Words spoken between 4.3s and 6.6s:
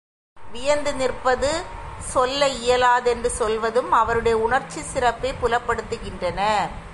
உணர்ச்சிச் சிறப்பைப் புலப்படுத்துகின்றன.